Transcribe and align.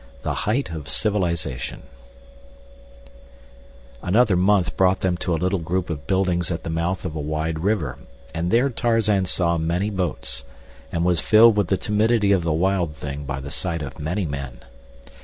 The 0.23 0.33
Height 0.49 0.71
of 0.71 0.89
Civilization 0.89 1.83
Another 4.01 4.35
month 4.35 4.75
brought 4.75 5.01
them 5.01 5.15
to 5.17 5.33
a 5.35 5.37
little 5.37 5.59
group 5.59 5.91
of 5.91 6.07
buildings 6.07 6.49
at 6.49 6.63
the 6.63 6.71
mouth 6.71 7.05
of 7.05 7.15
a 7.15 7.21
wide 7.21 7.59
river, 7.59 7.99
and 8.33 8.49
there 8.49 8.71
Tarzan 8.71 9.25
saw 9.25 9.59
many 9.59 9.91
boats, 9.91 10.43
and 10.91 11.05
was 11.05 11.19
filled 11.19 11.55
with 11.55 11.67
the 11.67 11.77
timidity 11.77 12.31
of 12.31 12.41
the 12.43 12.51
wild 12.51 12.95
thing 12.95 13.25
by 13.25 13.39
the 13.39 13.51
sight 13.51 13.83
of 13.83 13.99
many 13.99 14.25
men. 14.25 14.61